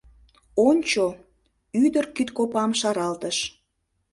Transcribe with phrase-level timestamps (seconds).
[0.67, 1.05] —Ончо!—
[1.83, 3.37] ӱдыр кидкопам шаралтыш.